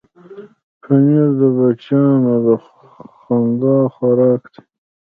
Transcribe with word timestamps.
پنېر 0.81 1.27
د 1.39 1.41
بچیانو 1.57 2.33
د 2.45 2.47
خندا 3.21 3.77
خوراک 3.93 4.41
دی. 4.53 4.61